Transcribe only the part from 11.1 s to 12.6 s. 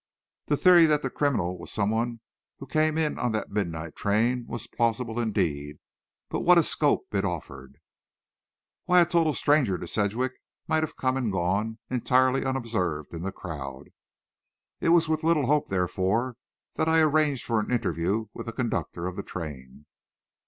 and gone, entirely